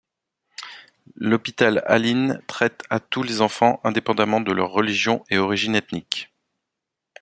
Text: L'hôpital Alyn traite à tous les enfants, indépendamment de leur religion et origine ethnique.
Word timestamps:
L'hôpital 1.15 1.83
Alyn 1.85 2.39
traite 2.47 2.81
à 2.89 2.99
tous 2.99 3.21
les 3.21 3.39
enfants, 3.39 3.79
indépendamment 3.83 4.41
de 4.41 4.51
leur 4.51 4.71
religion 4.71 5.23
et 5.29 5.37
origine 5.37 5.75
ethnique. 5.75 6.33